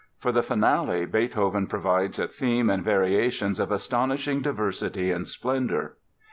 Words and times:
For 0.17 0.31
the 0.31 0.41
Finale 0.41 1.05
Beethoven 1.05 1.67
provides 1.67 2.17
a 2.17 2.27
theme 2.27 2.71
and 2.71 2.83
variations 2.83 3.59
of 3.59 3.71
astonishing 3.71 4.41
diversity 4.41 5.11
and 5.11 5.27
splendor. 5.27 5.95